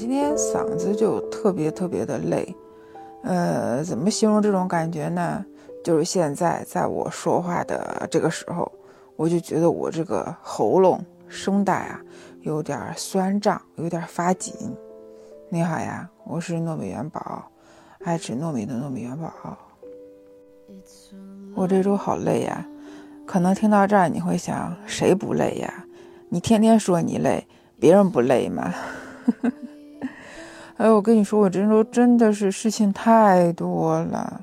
[0.00, 2.56] 今天嗓子就特别特别的累，
[3.22, 5.44] 呃，怎么形容这种感觉呢？
[5.84, 8.72] 就是现在在我说话的这个时候，
[9.14, 12.00] 我就觉得我这个喉咙声带啊
[12.40, 14.54] 有点酸胀，有点发紧。
[15.50, 17.44] 你好呀，我是糯米元宝，
[18.02, 19.30] 爱吃糯米的糯米元宝。
[21.54, 22.66] 我这周好累呀，
[23.26, 25.84] 可能听到这儿你会想，谁不累呀？
[26.30, 27.46] 你天天说你累，
[27.78, 28.72] 别人不累吗？
[29.26, 29.52] 呵 呵
[30.80, 34.40] 哎，我跟你说，我这周真的是事情太多了。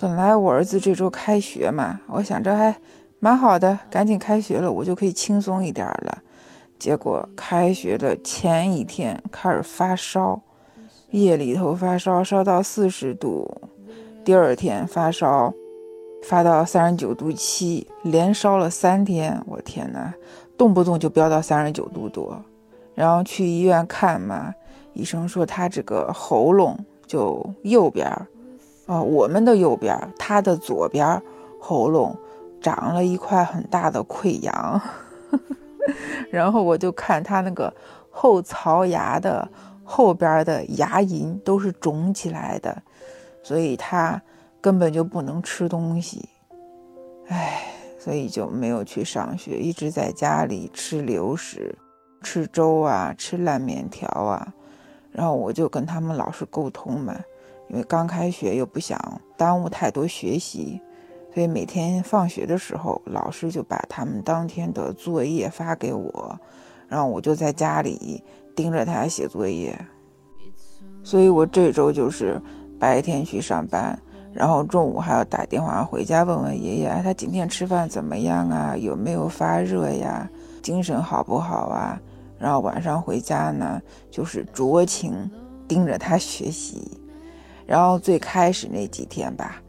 [0.00, 2.74] 本来我儿子这周开学嘛，我想着还
[3.20, 6.18] 蛮好的，赶紧开学了，我就可以轻松一点了。
[6.80, 10.40] 结果开学的前一天开始发烧，
[11.10, 13.48] 夜里头发烧，烧到四十度，
[14.24, 15.54] 第二天发烧，
[16.24, 19.40] 发到三十九度七，连烧了三天。
[19.46, 20.12] 我天哪，
[20.56, 22.42] 动不动就飙到三十九度多。
[22.96, 24.52] 然后去医院看嘛，
[24.98, 28.26] 医生说他这个喉咙就右边儿，
[28.86, 31.22] 啊，我们的右边儿，他的左边
[31.60, 32.14] 喉咙
[32.60, 34.80] 长了一块很大的溃疡。
[36.32, 37.72] 然后我就看他那个
[38.10, 39.48] 后槽牙的
[39.84, 42.82] 后边的牙龈都是肿起来的，
[43.40, 44.20] 所以他
[44.60, 46.28] 根本就不能吃东西。
[47.28, 47.62] 唉，
[48.00, 51.78] 所以就没有去上学，一直在家里吃流食。
[52.20, 54.52] 吃粥啊，吃烂面条啊，
[55.18, 57.12] 然后我就跟他们老师沟通嘛，
[57.68, 58.96] 因为刚开学又不想
[59.36, 60.80] 耽误太多学习，
[61.34, 66.38] 所以每天放学的时候，老师就把他们当天的作业发给我，
[66.86, 68.22] 然后我就在家里
[68.54, 69.76] 盯着他写作业。
[71.02, 72.40] 所以我这周就是
[72.78, 74.00] 白天去上班，
[74.32, 78.76] 然后中午还要打电话回家问问爷爷，他今天吃饭怎么样啊？
[78.76, 80.30] 有没有发热呀？
[80.62, 82.00] 精神好不好啊？
[82.38, 85.30] 然后晚上回家呢，就是酌情
[85.66, 87.00] 盯着他学习。
[87.66, 89.60] 然后最开始那几天吧，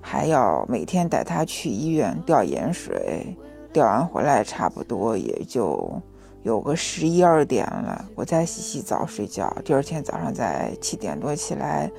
[0.00, 3.36] 还要每天带他去医院吊盐水，
[3.72, 6.00] 吊完回来差不多也就
[6.44, 9.52] 有个十一二点了，我再洗洗澡睡觉。
[9.64, 11.90] 第二天早上再七点多起来，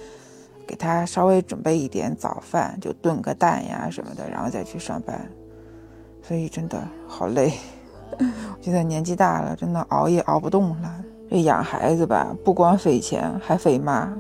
[0.66, 5.30] 给他稍微准备一点早饭，就炖个蛋呀什么的，然后再去上班。
[6.22, 7.52] 所以真的好累。
[8.18, 11.04] 我觉得年纪大了，真的熬夜熬不动了。
[11.30, 14.12] 这养孩子吧，不光费钱，还费妈。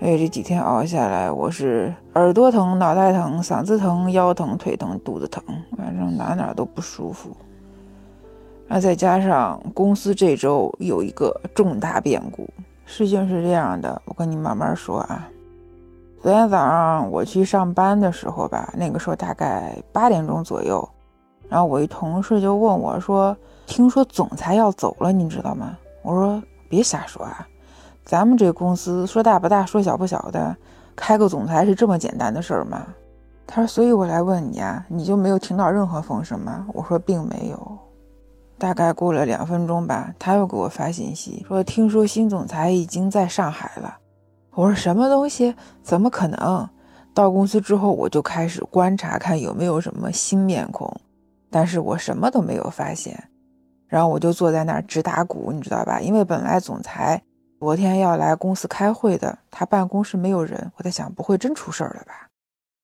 [0.00, 5.42] 哎，这几天熬下来，我是耳朵疼、脑袋疼、嗓子疼、腰疼、腿疼、肚子疼，
[5.76, 7.30] 反正哪哪都不舒服。
[8.66, 12.48] 然后再加上公司这周有一个重大变故，
[12.86, 15.28] 事情是这样的，我跟你慢慢说啊。
[16.22, 20.86] 昨天早上我去上班的时候吧，那个时候大概八点钟左右。
[21.48, 27.46] 然后我一同事就问我说：“听说总裁要走了，你知道吗？”我说：“别瞎说啊，
[28.04, 30.56] 咱们这公司说大不大，说小不小的，
[30.96, 32.86] 开个总裁是这么简单的事儿吗？”
[33.46, 37.78] 他说：“所以我来问你啊，你就没有听到任何风声吗？”我说：“并没有。”
[38.56, 43.98] 大概过了两分钟吧，他又给我发信息说：“听说新总裁已经在上海了。”
[44.54, 45.54] 我说：“什么东西？
[45.82, 46.68] 怎么可能？”
[47.12, 50.92] 到公司之后，我就开始观察，看有没有什么新面孔。
[51.54, 53.30] 但是我什么都没有发现，
[53.86, 56.00] 然后我就坐在那儿直打鼓，你知道吧？
[56.00, 57.22] 因为本来总裁
[57.60, 62.28] 昨天要来公司开会的，他办公室没有人，我在想不会真出事儿了吧？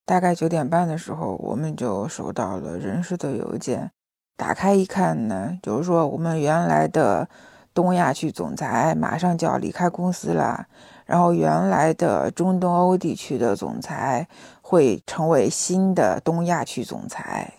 [0.07, 3.91] 大概九点半的时候，我们就收到了人事的邮件，
[4.37, 7.29] 打开一看呢，就是说我们原来的
[7.75, 10.69] 东亚区总裁马上就要离开公司了，
[11.07, 14.29] 然后原来的中东欧地区的总裁
[14.63, 17.53] 会成为新的东亚区总裁。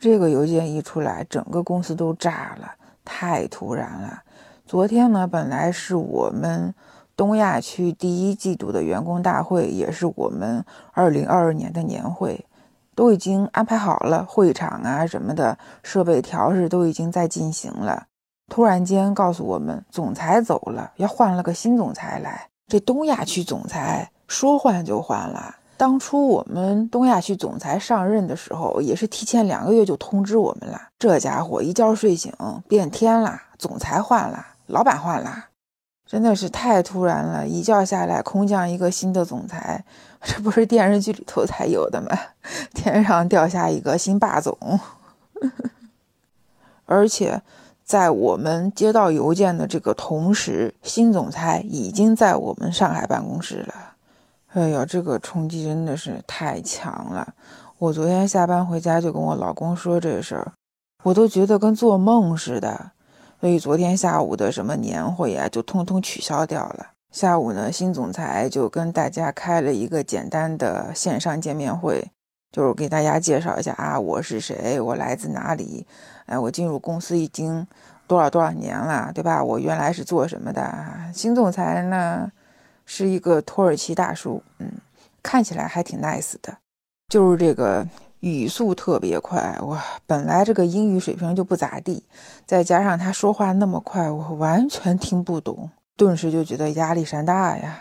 [0.00, 4.22] 这个邮件一出来，整个公司都炸了，太突然了。
[4.64, 6.74] 昨天呢，本来是我们
[7.16, 12.46] 东亚区第一季度的员工大会，也是我们二零二二年的年会，
[12.94, 18.06] 都已经安排好了，会场啊什么的，设备调试都已经在进行了。
[18.48, 22.48] 突然间告诉我们，总裁走了，要换了个新总裁来。
[22.68, 25.56] 这东亚区总裁说换就换了。
[25.78, 30.88] 当初我们东亚区总裁上任的时候，也是提前两个月就通知我们了。
[30.98, 32.32] 这家伙一觉睡醒
[32.66, 35.46] 变天了，总裁换了，老板换了，
[36.04, 37.46] 真的是太突然了。
[37.46, 39.84] 一觉下来，空降一个新的总裁，
[40.20, 42.08] 这不是电视剧里头才有的吗？
[42.74, 44.58] 天上掉下一个新霸总。
[46.86, 47.40] 而且，
[47.84, 53.87] 在我们接到邮件的这个同时，新总裁已经在我们上海办公室了。
[54.54, 57.34] 哎呀，这个冲击真的是太强了！
[57.76, 60.52] 我昨天下班回家就跟我老公说这事儿，
[61.04, 62.92] 我都觉得跟做梦似的。
[63.40, 66.86] 所以昨天下午的什么年会啊，就通通取消掉了。
[67.12, 72.10] 下午呢，新总裁就跟大家开了一个简单的线上见面会，
[72.50, 75.86] 就是给大家介绍一下啊，我是谁，我来自哪里，
[76.24, 77.66] 哎，我进入公司已经
[78.06, 79.44] 多少多少年了，对吧？
[79.44, 80.84] 我原来是做什么的？
[81.12, 82.30] 新总裁呢，
[82.88, 84.72] 是一个土耳其大叔，嗯，
[85.22, 86.56] 看起来还挺 nice 的，
[87.08, 87.86] 就是这个。
[88.20, 92.02] 语速特别快，我本来这个英语水平就不咋地，
[92.44, 97.78] 再加上他说话那么快，我完全听不懂，顿时就觉得压力山大呀。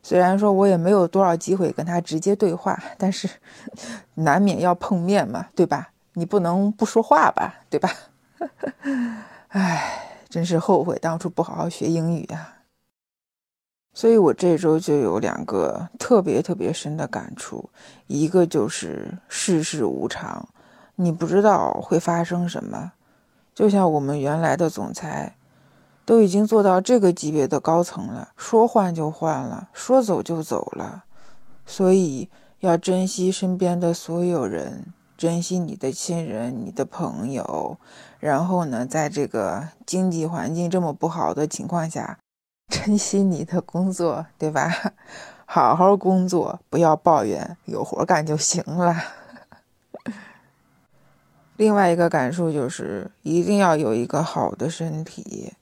[0.00, 3.28] 虽然说我也没有多少机会跟他直接对话，但是
[4.14, 5.90] 难免要碰面嘛，对吧？
[6.12, 7.90] 你不能不说话吧，对吧？
[9.50, 12.61] 唉，真是后悔当初不好好学英语啊。
[13.94, 17.68] 所以我这周就有两个特别特别深的感触，
[18.06, 20.48] 一个就是世事无常，
[20.96, 22.92] 你不知道会发生什么。
[23.54, 25.36] 就像我们原来的总裁，
[26.06, 31.04] 都已经做到这个级别的高层了，说换就换了，说走就走了。
[31.66, 32.30] 所以
[32.60, 34.86] 要珍惜身边的所有人，
[35.18, 37.76] 珍惜你的亲人、你的朋友。
[38.18, 42.18] 然后呢，在这个经济环境这么不好的情况下。
[42.72, 44.72] 珍惜你的工作， 对吧？
[45.44, 48.96] 好好工作，不要抱怨，有活干就行了。
[51.56, 55.52] 另外一个感受就是，一定要有一个好的身体。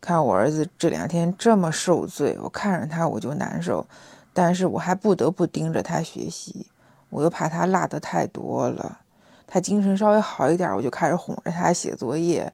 [0.00, 3.84] 看我儿子这两天这么受罪，我看着他我就难受，
[4.32, 6.68] 但是我还不得不盯着他学习，
[7.10, 9.00] 我又怕他落的太多了。
[9.48, 12.52] 他精神稍微好一点，我就开始哄着他写作业。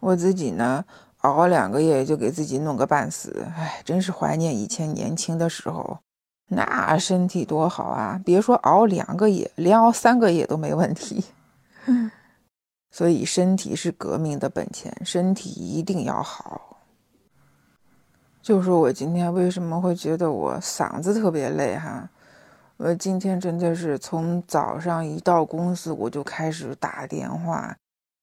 [0.00, 0.84] 我自己呢？
[1.24, 5.98] 熬两个夜就给自己弄个半死，哎，真是怀念以前年轻的时候，
[6.48, 8.20] 那身体多好啊！
[8.24, 11.24] 别说熬两个夜，连熬三个夜都没问题。
[12.92, 16.78] 所以身体是革命的本钱，身体一定要好。
[18.42, 22.08] 就说我今天为什么会觉得我嗓子特别累哈？
[22.76, 27.74] 我今天真的是从早上一到公司我就开始打电话。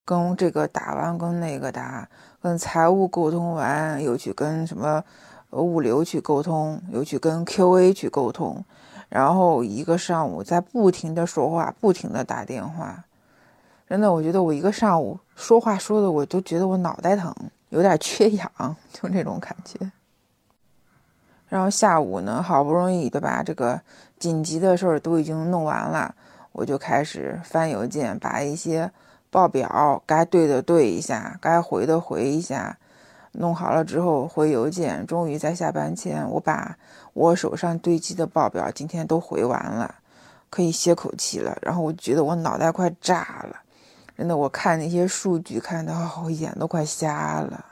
[0.03, 2.07] 跟这个打完，跟那个打，
[2.41, 5.03] 跟财务沟通完，又去跟什么
[5.51, 8.65] 物流去沟通，又去跟 QA 去沟通，
[9.09, 13.05] 然后一个上午在不停的说话，不停的打电话，
[13.87, 17.33] 真的，我觉得我一个上午说话说的，我都觉得我脑袋疼，
[17.69, 19.91] 有点缺氧，就那种感觉。
[21.47, 23.79] 然后下午呢，好不容易的把这个
[24.17, 26.15] 紧急的事儿都已经弄完了，
[26.53, 28.91] 我就开始翻邮件，把一些。
[29.31, 32.77] 报表该对的对一下，该回的回一下，
[33.31, 35.07] 弄好了之后回邮件。
[35.07, 36.77] 终于在下班前，我把
[37.13, 39.95] 我手上堆积的报表今天都回完了，
[40.49, 41.57] 可以歇口气了。
[41.61, 43.55] 然后我觉得我脑袋快炸了，
[44.17, 45.93] 真的，我看那些数据看的
[46.23, 47.65] 我眼都快瞎了。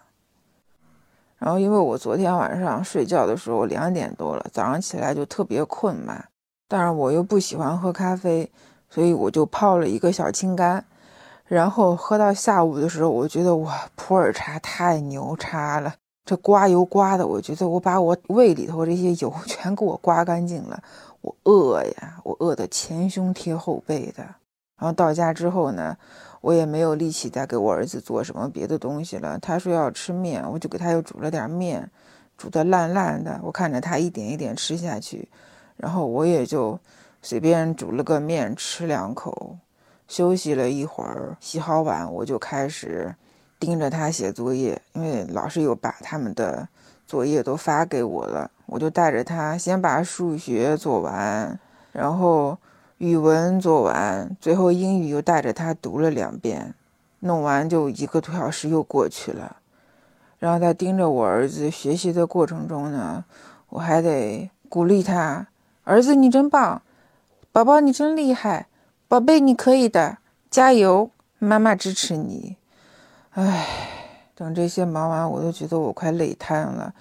[1.38, 6.24] 然后因为我昨天晚上睡觉的时候两点多了，早上起来就特别困嘛，
[6.70, 8.50] 但是我又不喜欢喝咖啡，
[8.90, 10.82] 所以我就泡了一个小青柑。
[11.50, 15.96] 然后喝到下午的时候，我觉得哇，普洱茶太牛叉了！
[16.24, 20.80] 这刮油刮的，我觉得我把我胃里头这些油 全给我刮干净了。
[21.22, 24.24] 我饿呀，我饿得前胸贴后背的。
[24.78, 25.98] 然后到家之后呢，
[26.42, 29.40] 我也没有力气再给我儿子做什么别的东西了。
[29.40, 31.90] 他说要吃面，我就给他又煮了点面，
[32.38, 33.42] 煮的烂烂的。
[33.44, 35.28] 我看着他一点一点吃下去，
[35.78, 36.80] 然后我也就
[37.24, 39.58] 随便煮了个面吃两口。
[40.10, 43.14] 休息了一会儿，洗好碗，我就开始
[43.60, 46.68] 盯着他写作业，因为老师又把他们的
[47.06, 48.50] 作业都发给我了。
[48.66, 51.60] 我就带着他先把数学做完，
[51.92, 52.58] 然后
[52.98, 56.74] 语文做完，最后英语又带着他读了两遍。
[57.20, 59.58] 弄完就一个多小时又过去了。
[60.40, 63.26] 然后在盯着我儿子学习的过程中呢，
[63.70, 65.46] 我还得鼓励他
[65.84, 66.82] ：“儿子，你真棒！
[67.52, 68.68] 宝宝，你真厉害！”
[69.10, 70.20] 宝贝，你可以的，
[70.52, 72.58] 加油，妈妈支持你。
[73.32, 73.66] 唉，
[74.36, 76.94] 等这些忙完，我都觉得我快累瘫了。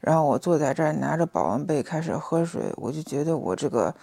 [0.00, 3.94] 然后我坐在这儿，拿着保温杯开始喝水，我就觉得我这个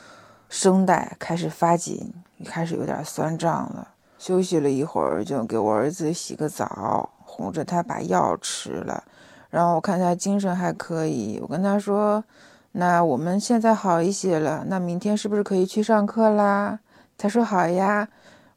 [0.47, 2.13] 声带开始发紧，
[2.45, 3.89] 开始有点酸胀了。
[4.17, 9.03] 休息了一会儿，就给我儿子洗个澡，哄着他把药吃了。
[9.49, 12.23] 然后我看他精神还可以，我跟他说
[12.71, 16.79] ：“那我们现在好一些了，那明天是不是可以去上课啦？”
[17.19, 18.07] 他说好呀，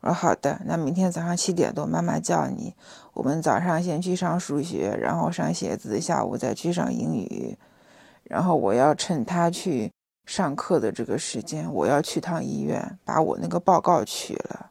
[0.03, 2.73] 我说好的，那明天早上七点多妈妈叫你，
[3.13, 7.59] 我们早上先去上数学，然后上写字，下午再去上英语，
[8.23, 9.91] 然后我要趁他去
[10.27, 14.71] 上课的这个时间，我要去趟医院把我那个报告取了。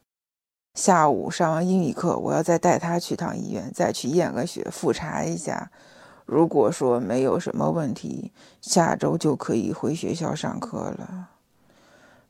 [0.76, 5.70] 下午上完英语课，我要再带他去趟医院，再去验个血，复查一下。
[6.26, 8.32] 如果说没有什么问题，
[8.62, 11.28] 下周就可以回学校上课了。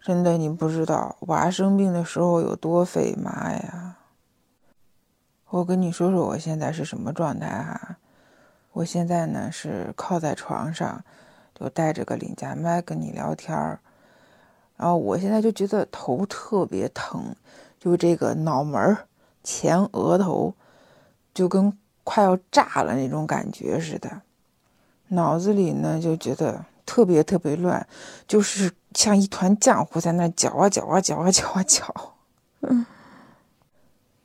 [0.01, 3.98] 真的，你不知道娃生病的时候有多费妈呀！
[5.51, 7.98] 我跟你说说我现在是什么状态哈？
[8.72, 11.03] 我现在呢是靠在床上，
[11.53, 13.79] 就带着个领夹麦跟你聊天儿。
[14.75, 17.36] 然后我现在就觉得头特别疼，
[17.79, 19.05] 就这个脑门儿、
[19.43, 20.55] 前额头，
[21.31, 24.22] 就跟快要炸了那种感觉似的。
[25.10, 27.86] 脑子里呢就觉得特别特别乱，
[28.27, 32.14] 就是像一团浆糊在那搅啊搅啊搅啊搅啊搅。
[32.62, 32.86] 嗯。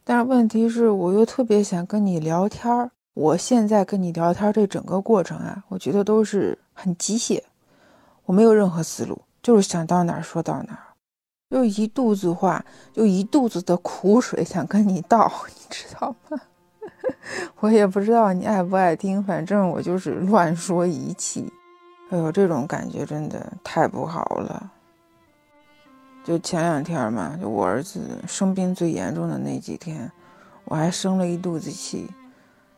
[0.05, 2.91] 但是问题是，我又特别想跟你聊天儿。
[3.15, 7.43] 我现在跟你聊天这整个过程啊，我觉得都是很机械，
[8.27, 9.23] 我没有任何思路。
[9.43, 10.95] 就是想到哪儿说到哪儿，
[11.51, 16.41] 就一肚子话，就一肚子的苦水想跟你倒， 你知道吗？
[17.61, 21.53] 我也不知道你爱不爱听，反正我就是乱说一气。
[22.11, 24.71] 哎呦，这种感觉真的太不好了。
[26.25, 30.11] 就前两天嘛，就我儿子生病最严重的那几天，
[30.65, 32.09] 我还生了一肚子气。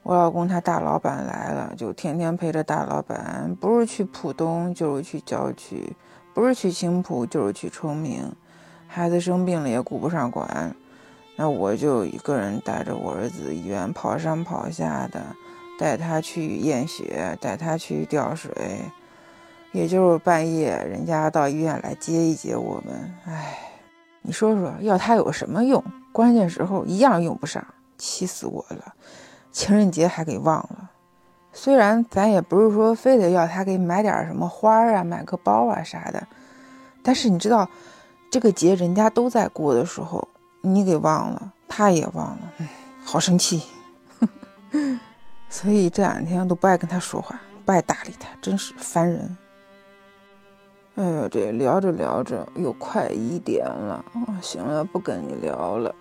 [0.02, 5.94] 我老公他大老板来了，就天天陪着大老板，不是去浦东就是去郊区。
[6.34, 8.32] 不是去青浦，就是去崇明。
[8.86, 10.74] 孩子生病了也顾不上管，
[11.36, 15.20] 那我就一个人带着我儿子医院跑上跑下的，
[15.78, 18.52] 带他去验血，带他去吊水。
[19.72, 23.14] 也就是半夜，人家到医院来接一接我们。
[23.26, 23.58] 唉，
[24.22, 25.82] 你说说，要他有什么用？
[26.12, 27.64] 关键时候一样用不上，
[27.96, 28.94] 气死我了！
[29.52, 30.90] 情人节还给忘了。
[31.52, 36.26] 虽然咱也不是说非得要他给买点什么花啊，买个包啊啥的，
[37.02, 37.68] 但是你知道，
[38.30, 40.26] 这个节人家都在过的时候，
[40.60, 42.38] 你给忘了，他也忘了，
[43.04, 43.62] 好生气。
[45.48, 49.36] 所以这两天都不爱跟他说话，不爱搭理他，真是烦人。
[50.98, 54.04] 哎呦，这聊着聊着又快一点了，
[54.42, 55.94] 行了，不跟你聊了。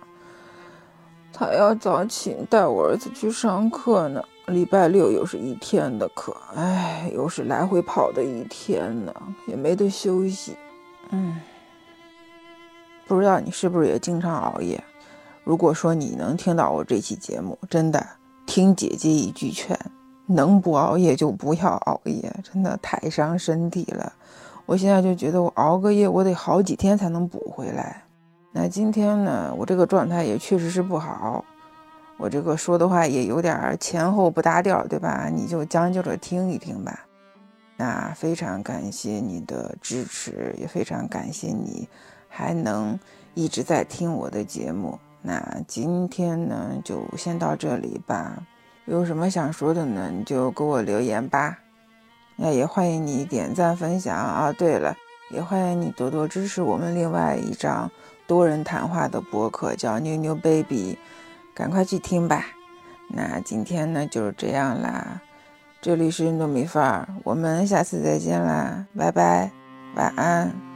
[1.32, 4.20] 他要早起带我儿子去上课呢。
[4.48, 9.14] 礼拜六又是一天的课，哎，又是来回跑的一天呢，
[9.46, 10.56] 也没得休息。
[11.10, 11.40] 嗯，
[13.06, 14.82] 不知道你是不是也经常熬夜？
[15.44, 18.04] 如果说你能听到我这期节目，真的
[18.46, 19.78] 听姐姐一句劝，
[20.26, 24.12] 能不熬夜就不要熬夜，真的太伤身体了。
[24.68, 28.02] 我现在就觉得我熬个夜，我得好几天才能补回来。
[28.52, 31.42] 那今天呢，我这个状态也确实是不好。
[32.18, 35.30] 我这个说的话也有点前后不搭调，对吧？
[35.32, 37.00] 你就将就着听一听吧。
[37.78, 41.88] 那非常感谢你的支持，也非常感谢你
[42.28, 43.00] 还能
[43.32, 44.98] 一直在听我的节目。
[45.22, 48.36] 那今天呢，就先到这里吧。
[48.84, 50.10] 有什么想说的呢？
[50.14, 51.58] 你就给我留言吧。
[52.40, 54.52] 那也欢迎你点赞分享啊。
[54.52, 54.96] 对了，
[55.30, 57.90] 也欢迎你多多支持我们另外一张
[58.28, 60.96] 多人谈话的博客，叫妞妞 baby。
[61.52, 62.44] 赶快去听吧，
[63.08, 65.20] 那今天呢就是这样啦，
[65.82, 69.50] 这里是糯米饭儿，我们下次再见啦，拜拜，
[69.96, 70.67] 晚安。